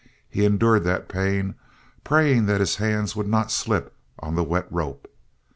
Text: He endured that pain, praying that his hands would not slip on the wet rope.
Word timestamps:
He 0.27 0.45
endured 0.45 0.83
that 0.85 1.07
pain, 1.07 1.53
praying 2.03 2.47
that 2.47 2.59
his 2.59 2.77
hands 2.77 3.15
would 3.15 3.27
not 3.27 3.51
slip 3.51 3.93
on 4.17 4.33
the 4.33 4.43
wet 4.43 4.65
rope. 4.71 5.07